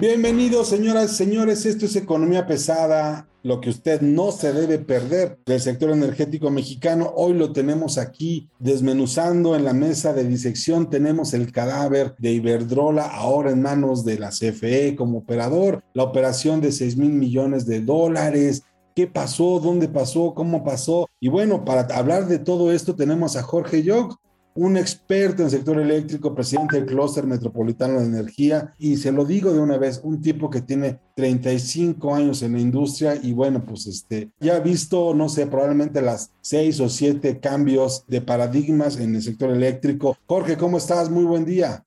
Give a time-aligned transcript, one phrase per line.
[0.00, 1.66] Bienvenidos, señoras y señores.
[1.66, 7.12] Esto es Economía Pesada, lo que usted no se debe perder del sector energético mexicano.
[7.16, 10.90] Hoy lo tenemos aquí desmenuzando en la mesa de disección.
[10.90, 16.60] Tenemos el cadáver de Iberdrola ahora en manos de la CFE como operador, la operación
[16.60, 18.64] de 6 mil millones de dólares.
[18.94, 19.58] ¿Qué pasó?
[19.58, 20.34] ¿Dónde pasó?
[20.34, 21.08] ¿Cómo pasó?
[21.18, 24.18] Y bueno, para hablar de todo esto tenemos a Jorge Yog,
[24.54, 29.24] un experto en el sector eléctrico, presidente del Clúster Metropolitano de Energía, y se lo
[29.24, 33.64] digo de una vez, un tipo que tiene 35 años en la industria y bueno,
[33.64, 38.98] pues este, ya ha visto, no sé, probablemente las seis o siete cambios de paradigmas
[38.98, 40.18] en el sector eléctrico.
[40.26, 41.10] Jorge, ¿cómo estás?
[41.10, 41.82] Muy buen día.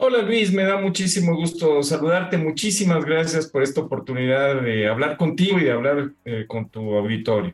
[0.00, 2.36] Hola Luis, me da muchísimo gusto saludarte.
[2.36, 7.52] Muchísimas gracias por esta oportunidad de hablar contigo y de hablar eh, con tu auditorio.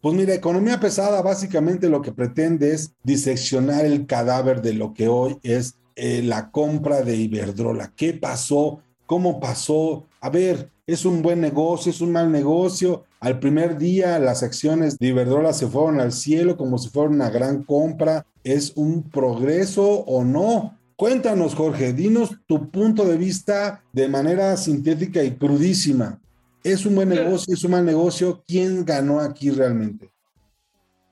[0.00, 5.08] Pues mira, economía pesada básicamente lo que pretende es diseccionar el cadáver de lo que
[5.08, 7.92] hoy es eh, la compra de Iberdrola.
[7.96, 8.80] ¿Qué pasó?
[9.04, 10.06] ¿Cómo pasó?
[10.20, 11.90] A ver, ¿es un buen negocio?
[11.90, 13.02] ¿Es un mal negocio?
[13.18, 17.28] Al primer día las acciones de Iberdrola se fueron al cielo como si fuera una
[17.28, 18.24] gran compra.
[18.44, 20.78] ¿Es un progreso o no?
[21.02, 26.20] Cuéntanos, Jorge, dinos tu punto de vista de manera sintética y crudísima.
[26.62, 27.52] ¿Es un buen negocio?
[27.52, 28.44] ¿Es un mal negocio?
[28.46, 30.08] ¿Quién ganó aquí realmente?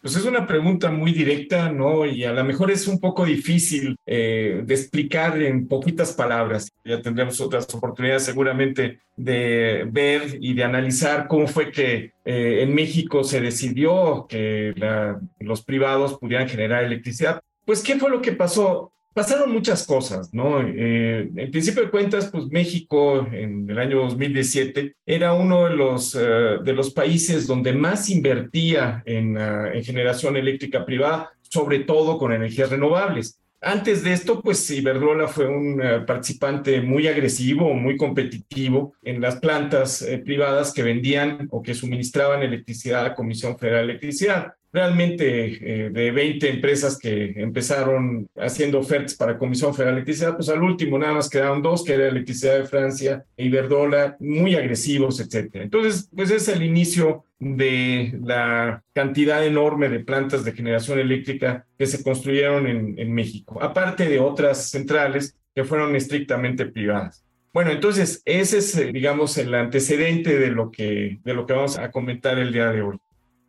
[0.00, 2.06] Pues es una pregunta muy directa, ¿no?
[2.06, 6.70] Y a lo mejor es un poco difícil eh, de explicar en poquitas palabras.
[6.84, 12.72] Ya tendremos otras oportunidades seguramente de ver y de analizar cómo fue que eh, en
[12.76, 17.42] México se decidió que la, los privados pudieran generar electricidad.
[17.64, 18.92] Pues, ¿qué fue lo que pasó?
[19.20, 20.62] Pasaron muchas cosas, ¿no?
[20.62, 26.14] Eh, en principio de cuentas, pues México en el año 2017 era uno de los,
[26.14, 32.16] eh, de los países donde más invertía en, uh, en generación eléctrica privada, sobre todo
[32.16, 33.38] con energías renovables.
[33.60, 39.36] Antes de esto, pues Iberdrola fue un uh, participante muy agresivo, muy competitivo en las
[39.36, 44.54] plantas eh, privadas que vendían o que suministraban electricidad a la Comisión Federal de Electricidad
[44.72, 50.48] realmente eh, de 20 empresas que empezaron haciendo ofertas para Comisión Federal de Electricidad, pues
[50.48, 55.20] al último nada más quedaron dos, que era Electricidad de Francia e Iberdrola, muy agresivos,
[55.20, 55.64] etcétera.
[55.64, 61.86] Entonces, pues es el inicio de la cantidad enorme de plantas de generación eléctrica que
[61.86, 67.24] se construyeron en, en México, aparte de otras centrales que fueron estrictamente privadas.
[67.52, 71.90] Bueno, entonces ese es, digamos, el antecedente de lo que, de lo que vamos a
[71.90, 72.98] comentar el día de hoy.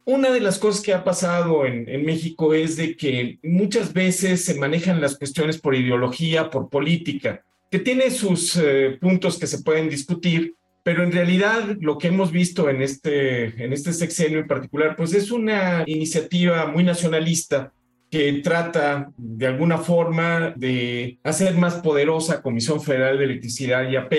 [0.05, 4.55] Una de las cosas que ha pasado en, México es de que muchas veces se
[4.55, 9.89] manejan las cuestiones por ideología, por política, que tiene sus eh, puntos que se pueden
[9.89, 14.95] discutir, pero en realidad lo que hemos visto en este, en este sexenio en particular,
[14.95, 17.71] pues es una iniciativa muy nacionalista
[18.09, 23.95] que trata de alguna forma de hacer más poderosa a Comisión Federal de Electricidad y
[23.95, 24.09] a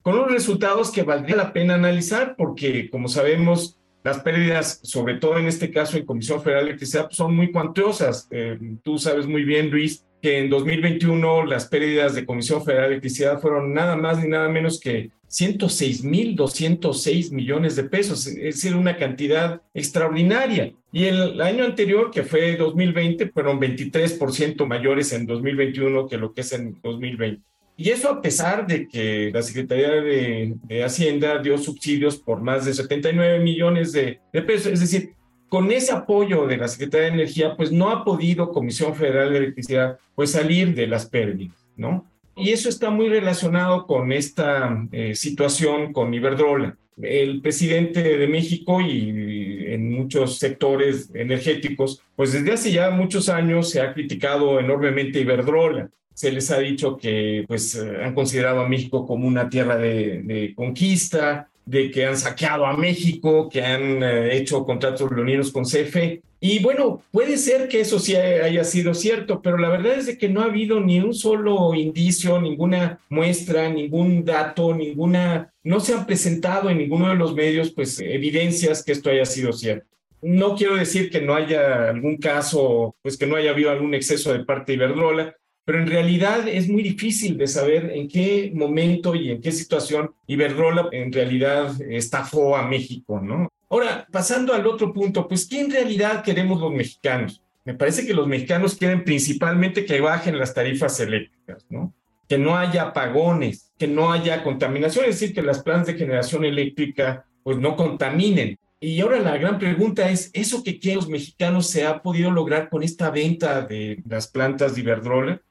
[0.00, 5.36] con unos resultados que valdría la pena analizar porque, como sabemos, las pérdidas, sobre todo
[5.36, 8.28] en este caso en Comisión Federal de Electricidad, pues son muy cuantiosas.
[8.30, 12.90] Eh, tú sabes muy bien, Luis, que en 2021 las pérdidas de Comisión Federal de
[12.90, 18.96] Electricidad fueron nada más ni nada menos que 106.206 millones de pesos, es decir, una
[18.96, 20.72] cantidad extraordinaria.
[20.92, 26.42] Y el año anterior, que fue 2020, fueron 23% mayores en 2021 que lo que
[26.42, 27.42] es en 2020.
[27.76, 32.64] Y eso a pesar de que la Secretaría de, de, Hacienda dio subsidios por más
[32.64, 34.72] de 79 millones de, de, pesos.
[34.72, 35.12] Es decir,
[35.50, 39.38] con ese apoyo de la Secretaría de Energía, pues no ha podido Comisión Federal de
[39.38, 42.10] Electricidad pues salir de las pérdidas, ¿no?
[42.34, 46.76] Y eso está muy relacionado con esta eh, situación con Iberdrola.
[47.00, 53.70] El presidente de México y en muchos sectores energéticos, pues desde hace ya muchos años
[53.70, 59.06] se ha criticado enormemente Iberdrola se les ha dicho que pues han considerado a México
[59.06, 64.34] como una tierra de, de conquista, de que han saqueado a México, que han eh,
[64.36, 66.22] hecho contratos leoninos con CFE.
[66.40, 70.16] Y bueno, puede ser que eso sí haya sido cierto, pero la verdad es de
[70.16, 75.92] que no ha habido ni un solo indicio, ninguna muestra, ningún dato, ninguna, no se
[75.92, 79.86] han presentado en ninguno de los medios, pues, evidencias que esto haya sido cierto.
[80.22, 84.32] No quiero decir que no haya algún caso, pues que no haya habido algún exceso
[84.32, 85.36] de parte de Iberdrola,
[85.66, 90.14] pero en realidad es muy difícil de saber en qué momento y en qué situación
[90.28, 93.48] Iberdrola en realidad estafó a México, ¿no?
[93.68, 97.42] Ahora, pasando al otro punto, pues, ¿qué en realidad queremos los mexicanos?
[97.64, 101.92] Me parece que los mexicanos quieren principalmente que bajen las tarifas eléctricas, ¿no?
[102.28, 106.44] Que no haya apagones, que no haya contaminación, es decir, que las plantas de generación
[106.44, 108.56] eléctrica pues no contaminen.
[108.78, 112.68] Y ahora la gran pregunta es, ¿eso que quieren los mexicanos se ha podido lograr
[112.68, 115.42] con esta venta de las plantas de Iberdrola?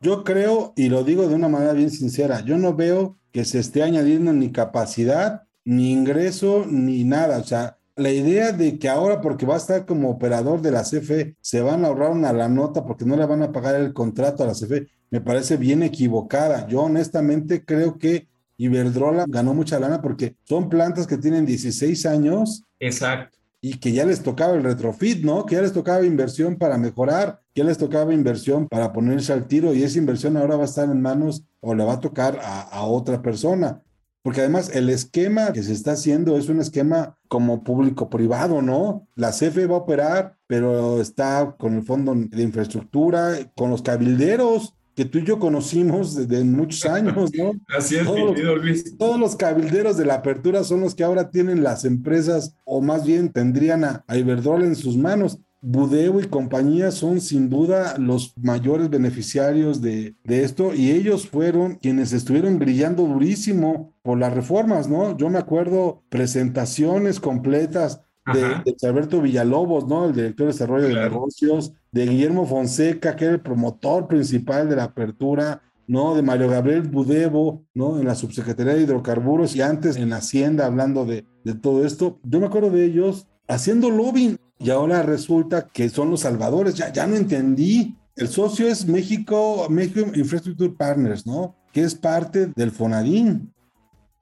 [0.00, 3.58] Yo creo, y lo digo de una manera bien sincera, yo no veo que se
[3.58, 7.38] esté añadiendo ni capacidad, ni ingreso, ni nada.
[7.38, 10.84] O sea, la idea de que ahora, porque va a estar como operador de la
[10.84, 13.92] CFE, se van a ahorrar una la nota porque no le van a pagar el
[13.92, 16.68] contrato a la CFE, me parece bien equivocada.
[16.68, 22.64] Yo honestamente creo que Iberdrola ganó mucha lana porque son plantas que tienen 16 años.
[22.78, 25.44] Exacto y que ya les tocaba el retrofit, ¿no?
[25.44, 29.74] Que ya les tocaba inversión para mejorar, ya les tocaba inversión para ponerse al tiro
[29.74, 32.82] y esa inversión ahora va a estar en manos o le va a tocar a,
[32.84, 33.82] otra persona.
[34.22, 39.08] Porque además el esquema que se está haciendo es un esquema como público-privado, ¿no?
[39.16, 44.74] La CFE va a operar, pero está con el fondo de infraestructura, con los cabilderos,
[44.94, 47.52] que tú y yo conocimos desde muchos años, ¿no?
[47.76, 48.96] Así es, todos, Luis.
[48.98, 53.04] Todos los cabilderos de la apertura son los que ahora tienen las empresas, o más
[53.04, 55.38] bien tendrían a, Iberdrola en sus manos.
[55.60, 61.74] Budeo y compañía son sin duda los mayores beneficiarios de, de, esto y ellos fueron
[61.76, 65.16] quienes estuvieron brillando durísimo por las reformas, ¿no?
[65.16, 68.02] Yo me acuerdo presentaciones completas
[68.32, 70.06] de, Alberto Villalobos, ¿no?
[70.06, 74.76] El director de desarrollo de negocios, de Guillermo Fonseca, que era el promotor principal de
[74.76, 76.14] la apertura, ¿no?
[76.14, 77.98] De Mario Gabriel Budevo, ¿no?
[77.98, 82.20] En la subsecretaría de hidrocarburos y antes en Hacienda hablando de, de todo esto.
[82.22, 86.74] Yo me acuerdo de ellos haciendo lobbying y ahora resulta que son los salvadores.
[86.74, 87.96] Ya, no entendí.
[88.16, 91.54] El socio es México, México Infrastructure Partners, ¿no?
[91.72, 93.52] Que es parte del Fonadín.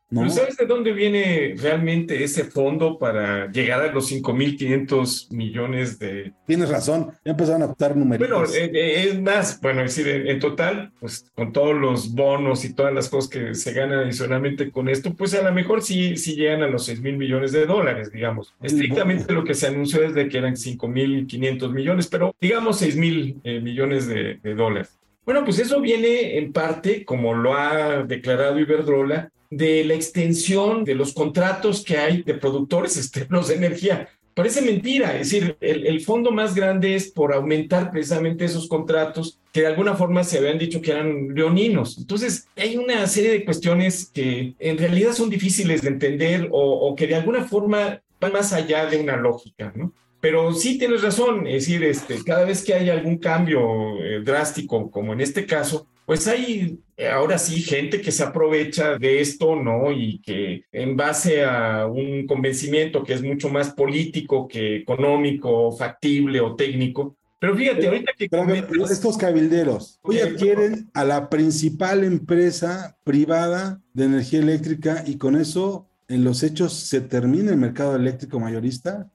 [0.09, 0.31] ¿No?
[0.31, 6.33] sabes de dónde viene realmente ese fondo para llegar a los 5.500 millones de...
[6.47, 8.29] Tienes razón, ya empezaron a optar números.
[8.29, 12.65] Bueno, eh, eh, es más, bueno, es decir, en, total, pues con todos los bonos
[12.65, 16.17] y todas las cosas que se ganan adicionalmente con esto, pues a lo mejor sí,
[16.17, 18.55] sí llegan a los 6 mil millones de dólares, digamos.
[18.63, 23.41] Estrictamente lo que se anunció es de que eran 5.500 millones, pero digamos 6 mil
[23.43, 24.97] eh, millones de, de dólares.
[25.25, 30.95] Bueno, pues eso viene en parte, como lo ha declarado Iberdrola, de la extensión de
[30.95, 34.09] los contratos que hay de productores externos de energía.
[34.37, 39.63] Parece mentira, es decir, el, fondo más grande es por aumentar precisamente esos contratos que
[39.63, 41.97] de alguna forma se habían dicho que eran leoninos.
[41.97, 47.07] Entonces, hay una serie de cuestiones que en realidad son difíciles de entender o, que
[47.07, 49.95] de alguna forma van más allá de una lógica, ¿no?
[50.21, 54.91] Pero sí tienes razón, es decir, este, cada vez que hay algún cambio eh, drástico,
[54.91, 59.57] como en este caso, pues hay eh, ahora sí gente que se aprovecha de esto,
[59.57, 59.93] ¿no?
[59.93, 66.41] Y que en base a un convencimiento que es mucho más político que económico, factible
[66.41, 67.17] o técnico.
[67.39, 68.29] Pero fíjate, ahorita que...
[68.91, 75.87] estos cabilderos hoy adquieren a la principal empresa privada de energía eléctrica y con eso
[76.09, 79.11] en los hechos se termina el mercado eléctrico mayorista.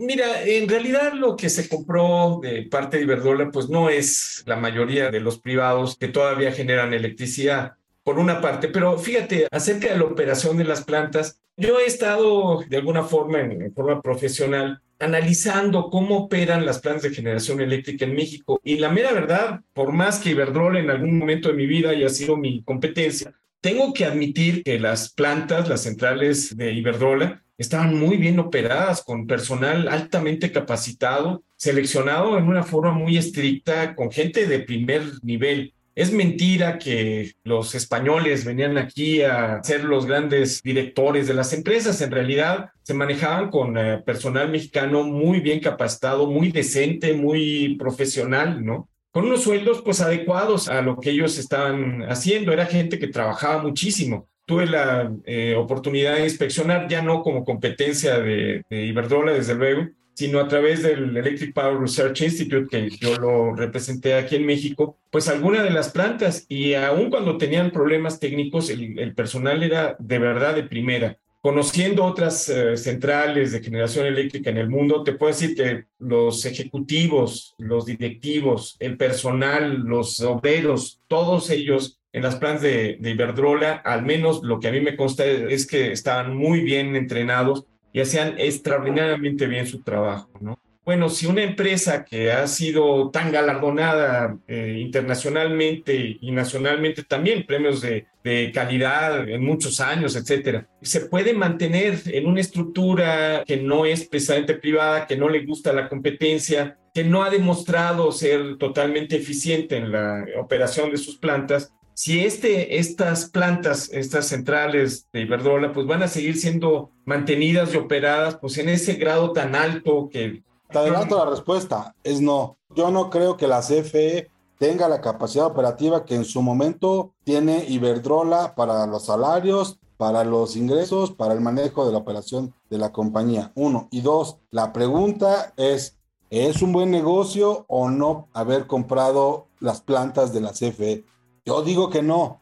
[0.00, 4.56] Mira, en realidad lo que se compró de parte de Iberdrola, pues no es la
[4.56, 8.68] mayoría de los privados que todavía generan electricidad, por una parte.
[8.68, 13.40] Pero fíjate, acerca de la operación de las plantas, yo he estado de alguna forma,
[13.40, 18.58] en, forma profesional, analizando cómo operan las plantas de generación eléctrica en México.
[18.64, 22.08] Y la mera verdad, por más que Iberdrola en algún momento de mi vida haya
[22.08, 28.16] sido mi competencia, tengo que admitir que las plantas, las centrales de Iberdrola, estaban muy
[28.16, 34.60] bien operadas, con personal altamente capacitado, seleccionado en una forma muy estricta, con gente de
[34.60, 35.74] primer nivel.
[35.94, 42.00] Es mentira que los españoles venían aquí a ser los grandes directores de las empresas.
[42.00, 48.64] En realidad se manejaban con eh, personal mexicano muy bien capacitado, muy decente, muy profesional,
[48.64, 48.88] ¿no?
[49.10, 52.52] Con unos sueldos pues adecuados a lo que ellos estaban haciendo.
[52.54, 58.18] Era gente que trabajaba muchísimo tuve la eh, oportunidad de inspeccionar, ya no como competencia
[58.18, 63.54] de, Iberdrola, desde luego, sino a través del Electric Power Research Institute, que yo lo
[63.54, 66.46] representé aquí en México, pues alguna de las plantas.
[66.48, 71.16] Y aun cuando tenían problemas técnicos, el, el personal era de verdad de primera.
[71.40, 76.44] Conociendo otras eh, centrales de generación eléctrica en el mundo, te puedo decir que los
[76.44, 83.72] ejecutivos, los directivos, el personal, los obreros, todos ellos en las plantas de, de Iberdrola,
[83.84, 88.00] al menos lo que a mí me consta es que estaban muy bien entrenados y
[88.00, 90.58] hacían extraordinariamente bien su trabajo, ¿no?
[90.90, 97.80] bueno, si una empresa que ha sido tan galardonada eh, internacionalmente y nacionalmente también, premios
[97.80, 103.84] de, de, calidad en muchos años, etcétera, se puede mantener en una estructura que no
[103.86, 109.14] es precisamente privada, que no le gusta la competencia, que no ha demostrado ser totalmente
[109.14, 115.72] eficiente en la operación de sus plantas, si este, estas plantas, estas centrales de Iberdrola,
[115.72, 120.42] pues van a seguir siendo mantenidas y operadas pues en ese grado tan alto que
[120.70, 122.56] te adelanto la respuesta, es no.
[122.74, 127.64] Yo no creo que la CFE tenga la capacidad operativa que en su momento tiene
[127.66, 132.92] Iberdrola para los salarios, para los ingresos, para el manejo de la operación de la
[132.92, 133.52] compañía.
[133.54, 133.88] Uno.
[133.90, 135.98] Y dos, la pregunta es,
[136.30, 141.04] ¿es un buen negocio o no haber comprado las plantas de la CFE?
[141.50, 142.40] Yo digo que no.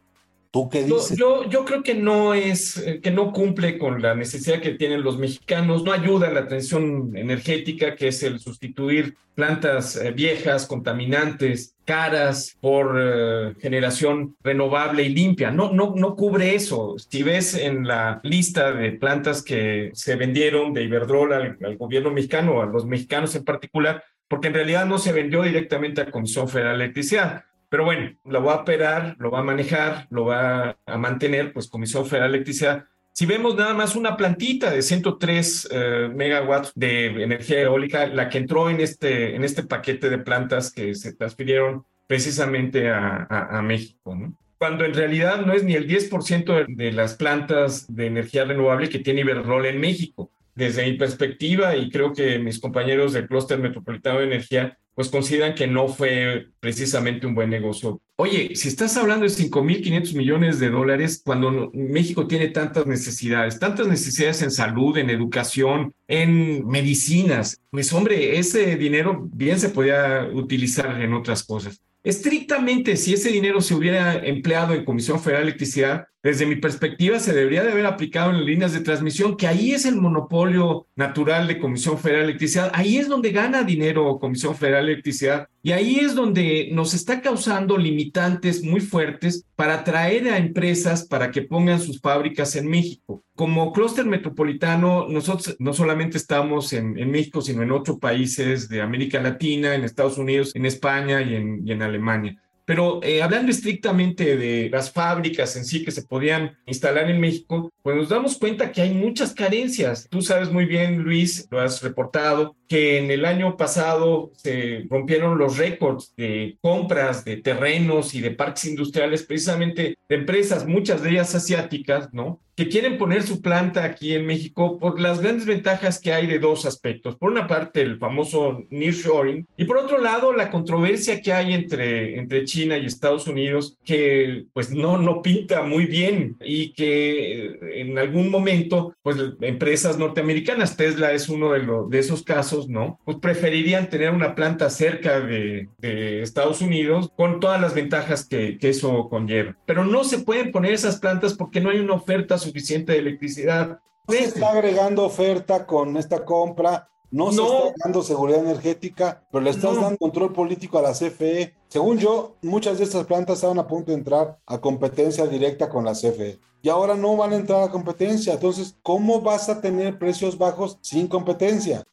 [0.50, 1.18] ¿Tú qué dices?
[1.18, 5.02] Yo, yo creo que no es, eh, que no cumple con la necesidad que tienen
[5.02, 10.66] los mexicanos, no ayuda a la transición energética, que es el sustituir plantas eh, viejas,
[10.66, 15.50] contaminantes, caras por eh, generación renovable y limpia.
[15.50, 16.96] No, no, no cubre eso.
[16.98, 22.10] Si ves en la lista de plantas que se vendieron de Iberdrola al, al gobierno
[22.10, 26.48] mexicano, a los mexicanos en particular, porque en realidad no se vendió directamente a Comisión
[26.48, 30.76] Federal de Electricidad pero bueno, lo va a operar, lo va a manejar, lo va
[30.86, 32.86] a mantener, pues Comisión Federal de Electricidad.
[33.12, 38.38] Si vemos nada más una plantita de 103 eh, megawatts de energía eólica, la que
[38.38, 44.34] entró en este, en este paquete de plantas que se transfirieron precisamente a México, ¿no?
[44.58, 48.98] cuando en realidad no es ni el 10% de las plantas de energía renovable que
[48.98, 50.32] tiene Iberdrola en México.
[50.58, 55.54] Desde mi perspectiva, y creo que mis compañeros del Clúster Metropolitano de Energía pues consideran
[55.54, 58.00] que no fue precisamente un buen negocio.
[58.16, 63.86] Oye, si estás hablando de 5.500 millones de dólares, cuando México tiene tantas necesidades, tantas
[63.86, 71.00] necesidades en salud, en educación, en medicinas, pues hombre, ese dinero bien se podía utilizar
[71.00, 71.80] en otras cosas.
[72.02, 77.20] Estrictamente, si ese dinero se hubiera empleado en Comisión Federal de Electricidad, desde mi perspectiva,
[77.20, 81.46] se debería de haber aplicado en líneas de transmisión, que ahí es el monopolio natural
[81.46, 82.72] de Comisión Federal de Electricidad.
[82.74, 87.20] Ahí es donde gana dinero Comisión Federal de Electricidad y ahí es donde nos está
[87.20, 93.22] causando limitantes muy fuertes para atraer a empresas para que pongan sus fábricas en México.
[93.36, 99.20] Como clúster metropolitano, nosotros no solamente estamos en, México, sino en ocho países de América
[99.20, 101.34] Latina, en Estados Unidos, en España y
[101.70, 102.42] en Alemania.
[102.68, 107.72] Pero eh, hablando estrictamente de las fábricas en sí que se podían instalar en México,
[107.82, 110.06] pues nos damos cuenta que hay muchas carencias.
[110.10, 115.38] Tú sabes muy bien, Luis, lo has reportado, que en el año pasado se rompieron
[115.38, 121.10] los récords de compras de terrenos y de parques industriales, precisamente de empresas, muchas de
[121.10, 122.40] ellas asiáticas, ¿no?
[122.58, 126.40] que quieren poner su planta aquí en México por las grandes ventajas que hay de
[126.40, 127.14] dos aspectos.
[127.14, 132.18] Por una parte, el famoso nearshoring y por otro lado, la controversia que hay entre,
[132.18, 137.58] entre China y Estados Unidos, que pues no, no pinta muy bien y que eh,
[137.74, 142.98] en algún momento, pues empresas norteamericanas, Tesla es uno de, los, de esos casos, ¿no?
[143.04, 148.58] Pues preferirían tener una planta cerca de, de Estados Unidos con todas las ventajas que,
[148.58, 149.54] que eso conlleva.
[149.66, 153.80] Pero no se pueden poner esas plantas porque no hay una oferta suficiente de electricidad.
[154.08, 159.42] No se está agregando oferta con esta compra, no, se está dando seguridad energética, pero
[159.42, 159.82] le estás no.
[159.82, 161.54] dando control político a la CFE.
[161.68, 165.84] Según yo, muchas de estas plantas estaban a punto de entrar a competencia directa con
[165.84, 166.38] la CFE.
[166.60, 168.34] Y ahora no van a entrar a competencia.
[168.34, 171.84] Entonces, ¿cómo vas a tener precios bajos sin competencia?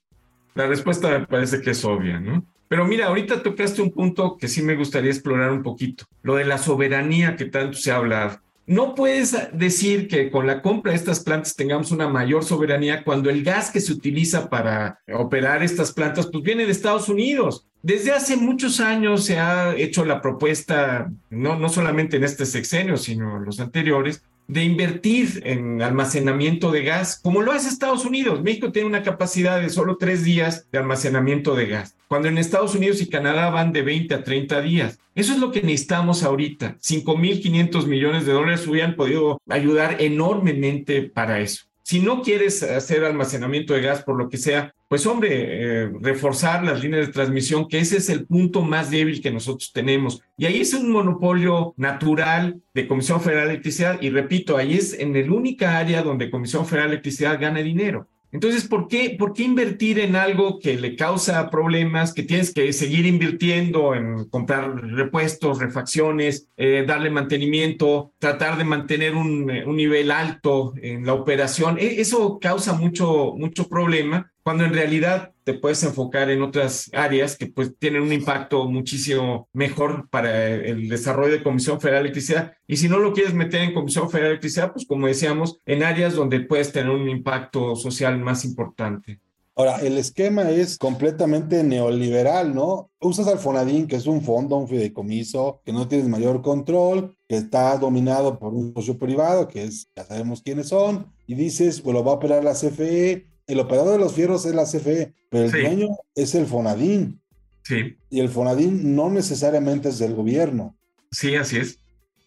[0.55, 2.45] La respuesta me parece que es obvia, ¿no?
[2.67, 6.45] Pero mira, ahorita tocaste un punto que sí me gustaría explorar un poquito, lo de
[6.45, 8.39] la soberanía que tanto se ha hablado.
[8.67, 13.29] No puedes decir que con la compra de estas plantas tengamos una mayor soberanía cuando
[13.29, 17.67] el gas que se utiliza para operar estas plantas pues viene de Estados Unidos.
[17.83, 22.97] Desde hace muchos años se ha hecho la propuesta, no, no solamente en este sexenio,
[22.97, 28.41] sino en los anteriores, de invertir en almacenamiento de gas, como lo hace Estados Unidos.
[28.41, 32.75] México tiene una capacidad de solo tres días de almacenamiento de gas, cuando en Estados
[32.75, 34.99] Unidos y Canadá van de 20 a 30 días.
[35.15, 36.75] Eso es lo que necesitamos ahorita.
[36.79, 41.63] 5.500 millones de dólares hubieran podido ayudar enormemente para eso.
[41.83, 46.63] Si no quieres hacer almacenamiento de gas por lo que sea, pues hombre, eh, reforzar
[46.63, 50.21] las líneas de transmisión, que ese es el punto más débil que nosotros tenemos.
[50.37, 54.01] Y ahí es un monopolio natural de Comisión Federal de Electricidad.
[54.01, 58.07] Y repito, ahí es en el única área donde Comisión Federal de Electricidad gana dinero.
[58.35, 62.73] Entonces, ¿por qué, ¿por qué invertir en algo que le causa problemas, que tienes que
[62.73, 70.11] seguir invirtiendo en comprar repuestos, refacciones, eh, darle mantenimiento, tratar de mantener un, un, nivel
[70.11, 71.77] alto en la operación?
[71.79, 77.37] E, eso causa mucho, mucho problema cuando en realidad te puedes enfocar en otras áreas
[77.37, 82.53] que pues tienen un impacto muchísimo mejor para el desarrollo de Comisión Federal de Electricidad.
[82.67, 85.83] Y si no lo quieres meter en Comisión Federal de Electricidad, pues como decíamos, en
[85.83, 89.19] áreas donde puedes tener un impacto social más importante.
[89.57, 92.89] Ahora, el esquema es completamente neoliberal, ¿no?
[92.99, 97.37] Usas al Fonadín, que es un fondo, un fideicomiso, que no tienes mayor control, que
[97.37, 102.03] está dominado por un socio privado, que es, ya sabemos quiénes son, y dices, lo
[102.03, 105.51] va a operar la CFE, el operador de los fierros es la CFE, pero el
[105.51, 107.21] dueño es el Fonadín.
[107.63, 107.97] Sí.
[108.09, 110.77] Y el Fonadín no necesariamente es del gobierno.
[111.11, 111.79] Sí, así es.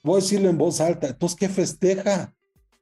[0.02, 1.08] Voy a decirlo en voz alta.
[1.08, 2.34] Entonces, ¿qué festeja?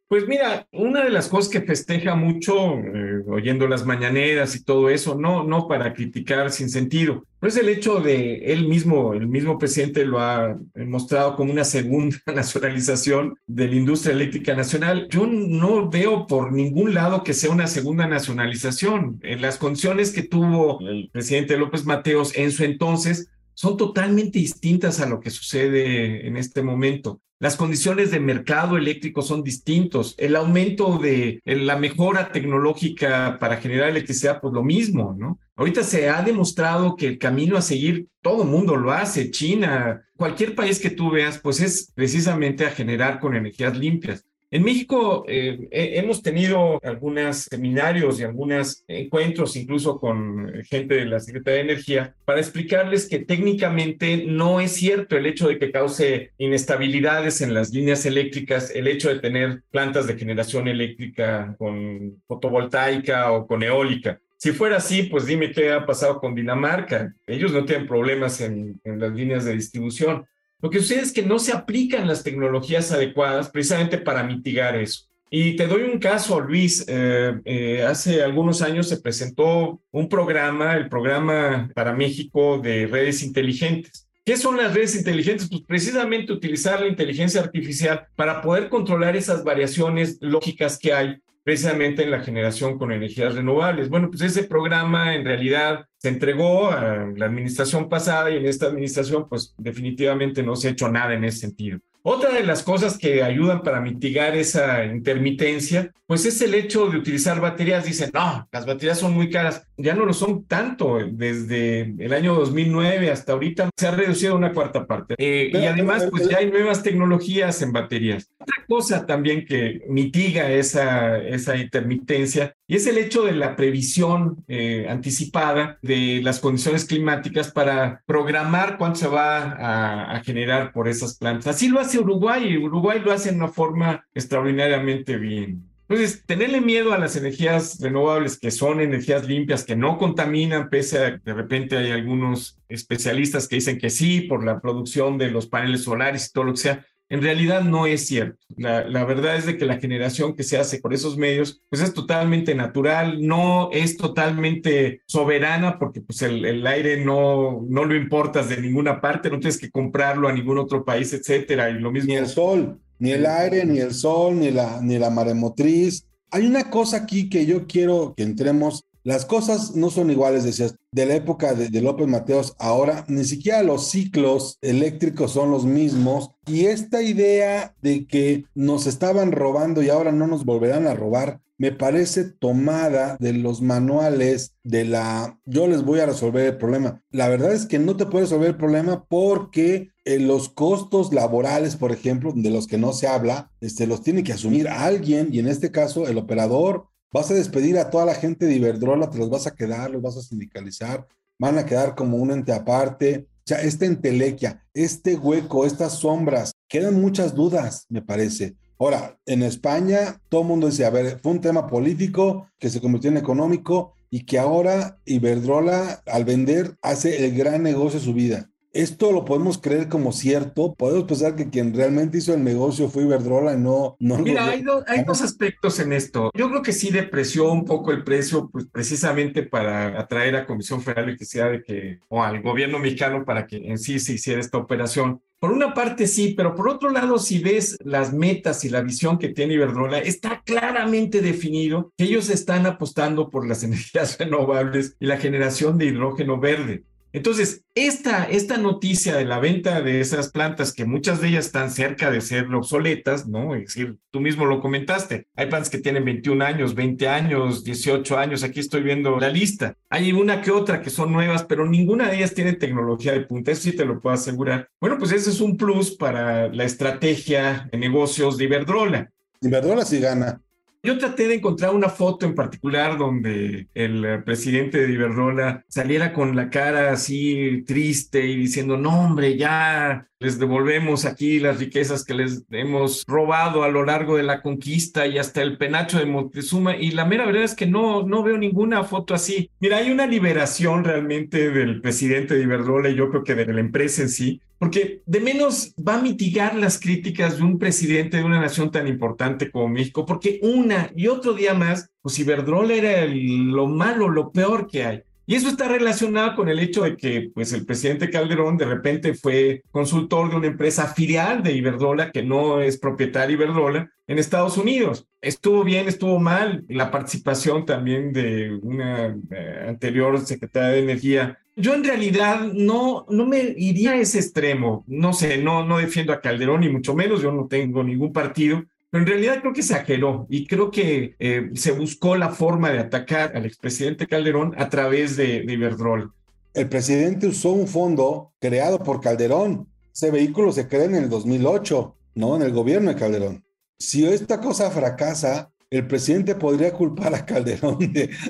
[0.08, 4.88] Pues mira, una de las cosas que festeja mucho, eh, oyendo las mañaneras y todo
[4.88, 9.26] eso, no, no para criticar sin sentido, pero es el hecho de él mismo, el
[9.26, 15.08] mismo presidente lo ha mostrado como una segunda nacionalización de la industria eléctrica nacional.
[15.10, 19.18] Yo no veo por ningún lado que sea una segunda nacionalización.
[19.22, 25.00] En las condiciones que tuvo el presidente López Mateos en su entonces, son totalmente distintas
[25.00, 27.22] a lo que sucede en este momento.
[27.38, 30.14] Las condiciones de mercado eléctrico son distintos.
[30.18, 35.38] El aumento de la mejora tecnológica para generar electricidad, pues lo mismo, ¿no?
[35.54, 40.02] Ahorita se ha demostrado que el camino a seguir, todo el mundo lo hace, China,
[40.16, 44.24] cualquier país que tú veas, pues es precisamente a generar con energías limpias.
[44.48, 51.18] En México eh, hemos tenido algunos seminarios y algunos encuentros, incluso con gente de la
[51.18, 56.30] Secretaría de Energía, para explicarles que técnicamente no es cierto el hecho de que cause
[56.38, 63.32] inestabilidades en las líneas eléctricas, el hecho de tener plantas de generación eléctrica con fotovoltaica
[63.32, 64.20] o con eólica.
[64.36, 67.12] Si fuera así, pues dime qué ha pasado con Dinamarca.
[67.26, 70.26] Ellos no tienen problemas en, en las líneas de distribución.
[70.60, 75.06] Lo que sucede es que no se aplican las tecnologías adecuadas precisamente para mitigar eso.
[75.28, 76.84] Y te doy un caso, Luis.
[76.88, 83.22] Eh, eh, hace algunos años se presentó un programa, el programa para México de redes
[83.22, 84.08] inteligentes.
[84.24, 85.48] ¿Qué son las redes inteligentes?
[85.48, 92.02] Pues precisamente utilizar la inteligencia artificial para poder controlar esas variaciones lógicas que hay precisamente
[92.02, 93.88] en la generación con energías renovables.
[93.88, 98.66] Bueno, pues ese programa en realidad se entregó a la administración pasada y en esta
[98.66, 101.78] administración pues definitivamente no se ha hecho nada en ese sentido.
[102.02, 106.98] Otra de las cosas que ayudan para mitigar esa intermitencia, pues es el hecho de
[106.98, 107.84] utilizar baterías.
[107.84, 109.65] Dicen, no, las baterías son muy caras.
[109.76, 110.98] Ya no lo son tanto.
[111.10, 115.14] Desde el año 2009 hasta ahorita se ha reducido a una cuarta parte.
[115.18, 118.30] Eh, y además, pues ya hay nuevas tecnologías en baterías.
[118.38, 124.44] Otra cosa también que mitiga esa, esa intermitencia y es el hecho de la previsión
[124.48, 130.88] eh, anticipada de las condiciones climáticas para programar cuánto se va a, a generar por
[130.88, 131.54] esas plantas.
[131.54, 135.75] Así lo hace Uruguay y Uruguay lo hace de una forma extraordinariamente bien.
[135.88, 140.98] Entonces, tenerle miedo a las energías renovables, que son energías limpias, que no contaminan, pese
[141.04, 145.30] a que de repente hay algunos especialistas que dicen que sí, por la producción de
[145.30, 148.38] los paneles solares y todo lo que sea, en realidad no es cierto.
[148.56, 151.82] La, la, verdad es de que la generación que se hace por esos medios, pues
[151.82, 157.94] es totalmente natural, no es totalmente soberana porque pues el, el, aire no, no lo
[157.94, 161.70] importas de ninguna parte, no tienes que comprarlo a ningún otro país, etcétera.
[161.70, 162.08] Y lo mismo.
[162.08, 166.06] Ni el sol, ni el aire, ni el sol, ni la, ni la maremotriz.
[166.30, 170.74] Hay una cosa aquí que yo quiero que entremos las cosas no son iguales, decías,
[170.90, 176.32] de la época de, López Mateos, ahora ni siquiera los ciclos eléctricos son los mismos.
[176.44, 181.40] Y esta idea de que nos estaban robando y ahora no nos volverán a robar,
[181.56, 187.00] me parece tomada de los manuales de la yo les voy a resolver el problema.
[187.12, 191.76] La verdad es que no te puede resolver el problema porque eh, los costos laborales,
[191.76, 195.38] por ejemplo, de los que no se habla, este, los tiene que asumir alguien y
[195.38, 199.18] en este caso el operador Vas a despedir a toda la gente de Iberdrola, te
[199.18, 201.06] los vas a quedar, los vas a sindicalizar,
[201.38, 203.28] van a quedar como un ente aparte.
[203.38, 208.56] O sea, esta entelequia, este hueco, estas sombras, quedan muchas dudas, me parece.
[208.78, 212.80] Ahora, en España, todo el mundo dice, a ver, fue un tema político que se
[212.80, 218.12] convirtió en económico y que ahora Iberdrola, al vender, hace el gran negocio de su
[218.12, 218.50] vida.
[218.82, 220.74] Esto lo podemos creer como cierto.
[220.74, 224.64] Podemos pensar que quien realmente hizo el negocio fue Iberdrola y no, no Mira, hay,
[224.86, 226.30] hay, dos aspectos en esto.
[226.34, 230.82] Yo creo que sí depreció un poco el precio, pues precisamente para atraer a Comisión
[230.82, 234.40] Federal de Electricidad de que, o al gobierno mexicano para que en sí se hiciera
[234.40, 235.22] esta operación.
[235.38, 239.18] Por una parte sí, pero por otro lado, si ves las metas y la visión
[239.18, 245.06] que tiene Iberdrola, está claramente definido que ellos están apostando por las energías renovables y
[245.06, 246.84] la generación de hidrógeno verde.
[247.16, 251.70] Entonces, esta, esta noticia de la venta de esas plantas, que muchas de ellas están
[251.70, 253.54] cerca de ser obsoletas, ¿no?
[253.54, 258.18] Es decir, tú mismo lo comentaste, hay plantas que tienen 21 años, 20 años, 18
[258.18, 259.78] años, aquí estoy viendo la lista.
[259.88, 263.50] Hay una que otra que son nuevas, pero ninguna de ellas tiene tecnología de punta,
[263.50, 264.68] eso sí te lo puedo asegurar.
[264.78, 269.10] Bueno, pues ese es un plus para la estrategia de negocios de Iberdrola.
[269.40, 270.42] Iberdrola sí gana.
[270.86, 276.12] Yo traté de encontrar una foto en particular donde el eh, presidente de Iberdrola saliera
[276.12, 282.04] con la cara así triste y diciendo, no hombre, ya les devolvemos aquí las riquezas
[282.04, 286.06] que les hemos robado a lo largo de la conquista y hasta el penacho de
[286.06, 286.76] Montezuma.
[286.76, 289.50] Y la mera verdad es que no, no veo ninguna foto así.
[289.60, 293.60] Mira, hay una liberación realmente del presidente de Iberdrola y yo creo que de la
[293.60, 298.24] empresa en sí, porque de menos va a mitigar las críticas de un presidente de
[298.24, 303.04] una nación tan importante como México, porque una y otro día más, pues Iberdrola era
[303.06, 305.02] lo malo, lo peor que hay.
[305.28, 309.12] Y eso está relacionado con el hecho de que pues, el presidente Calderón de repente
[309.14, 314.18] fue consultor de una empresa filial de Iberdrola, que no es propietaria de Iberdrola, en
[314.20, 315.08] Estados Unidos.
[315.20, 321.38] Estuvo bien, estuvo mal la participación también de una eh, anterior secretaria de Energía.
[321.56, 324.84] Yo en realidad no, no me iría a ese extremo.
[324.86, 328.62] No sé, no, no defiendo a Calderón, ni mucho menos, yo no tengo ningún partido,
[328.90, 332.70] pero en realidad creo que se ajeró y creo que eh, se buscó la forma
[332.70, 336.10] de atacar al expresidente Calderón a través de, de Iberdrola.
[336.54, 339.68] El presidente usó un fondo creado por Calderón.
[339.94, 342.36] Ese vehículo se crea en el 2008, ¿no?
[342.36, 343.44] En el gobierno de Calderón.
[343.78, 347.78] Si esta cosa fracasa, el presidente podría culpar a Calderón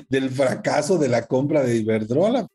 [0.09, 2.47] del fracaso de la compra de Iberdrola.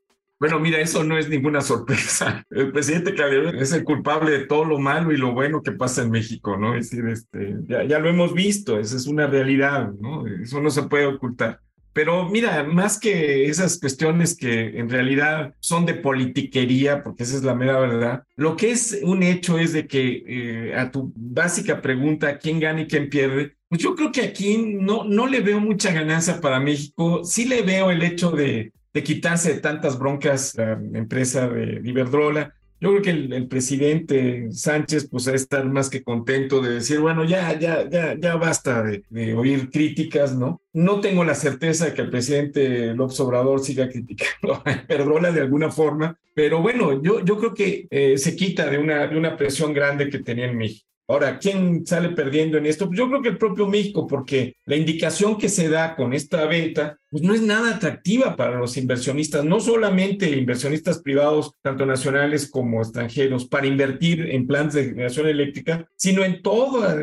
[0.43, 2.45] Bueno, mira, eso no es ninguna sorpresa.
[2.51, 6.03] El presidente Calderón es el culpable de todo lo malo y lo bueno que pasa
[6.03, 6.75] en México, ¿no?
[6.75, 10.27] Es decir, este, ya, ya lo hemos visto, esa es una realidad, ¿no?
[10.27, 11.61] Eso no se puede ocultar.
[11.93, 17.45] Pero mira, más que esas cuestiones que en realidad son de politiquería, porque esa es
[17.45, 21.81] la mera verdad, lo que es un hecho es de que eh, a tu básica
[21.81, 23.55] pregunta, ¿quién gana y quién pierde?
[23.69, 27.23] Pues yo creo que aquí no, no le veo mucha ganancia para México.
[27.23, 32.55] Sí le veo el hecho de de quitarse tantas broncas la empresa de Iberdrola.
[32.81, 37.25] Yo creo que el, presidente Sánchez pues a estar más que contento de decir, bueno,
[37.25, 40.61] ya, ya, ya, ya basta de, oír críticas, ¿no?
[40.73, 45.43] No tengo la certeza de que el presidente López Obrador siga criticando a Iberdrola de
[45.43, 49.37] alguna forma, pero bueno, yo, yo creo que eh, se quita de una, de una
[49.37, 50.92] presión grande que tenía en México.
[51.09, 52.87] Ahora, ¿quién sale perdiendo en esto?
[52.87, 56.47] Pues yo creo que el propio México, porque la indicación que se da con esta
[56.47, 62.49] venta, pues no es nada atractiva para los inversionistas, no solamente inversionistas privados, tanto nacionales
[62.49, 66.41] como extranjeros, para invertir en planes de generación eléctrica, sino en,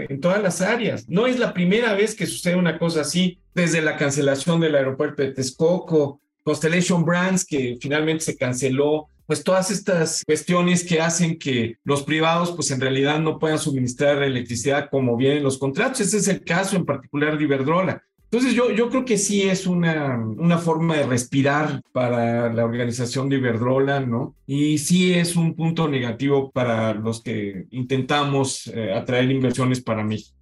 [0.09, 1.07] en todas las áreas.
[1.09, 5.21] No es la primera vez que sucede una cosa así, desde la cancelación del aeropuerto
[5.21, 11.77] de Texcoco, Constellation Brands, que finalmente se canceló, pues todas estas cuestiones que hacen que
[11.83, 16.01] los privados pues en realidad no puedan suministrar electricidad como vienen los contratos.
[16.01, 18.03] Ese es el caso en particular de Iberdrola.
[18.23, 23.29] Entonces yo, yo creo que sí es una, una forma de respirar para la organización
[23.29, 24.35] de Iberdrola, ¿no?
[24.47, 30.35] Y sí es un punto negativo para los que intentamos eh, atraer inversiones para México.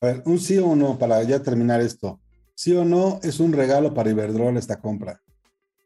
[0.00, 2.20] A ver, un sí o no para ya terminar esto.
[2.54, 5.20] ¿Sí o no es un regalo para Iberdrola esta compra?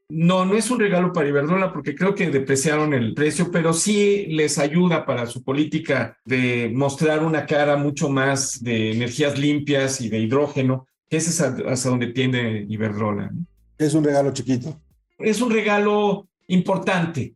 [0.09, 4.27] No, no es un regalo para Iberdrola porque creo que depreciaron el precio, pero sí
[4.27, 10.09] les ayuda para su política de mostrar una cara mucho más de energías limpias y
[10.09, 13.33] de hidrógeno, que es hasta donde tiende Iberdrola.
[13.79, 14.81] Es un regalo chiquito.
[15.19, 17.35] Es un regalo importante.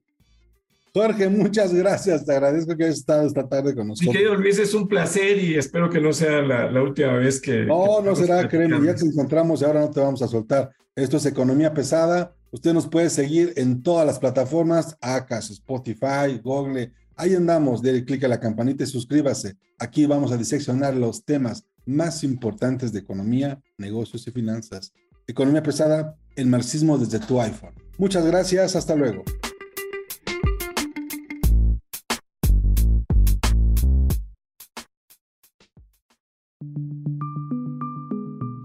[0.92, 2.24] Jorge, muchas gracias.
[2.24, 4.12] Te agradezco que hayas estado esta tarde con nosotros.
[4.12, 7.64] Mi querido Luis, es un placer y espero que no sea la, última vez que.
[7.64, 8.84] No, no será, créeme.
[8.84, 10.70] Ya te encontramos y ahora no te vamos a soltar.
[10.94, 12.34] Esto es Economía Pesada.
[12.52, 16.92] Usted nos puede seguir en todas las plataformas, Acas, Spotify, Google.
[17.14, 19.56] Ahí andamos, déle clic a la campanita y suscríbase.
[19.78, 24.92] Aquí vamos a diseccionar los temas más importantes de economía, negocios y finanzas.
[25.28, 27.74] Economía pesada, el marxismo desde tu iPhone.
[27.98, 29.22] Muchas gracias, hasta luego.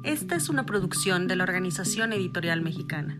[0.04, 3.19] Esta es una producción de la Organización Editorial Mexicana.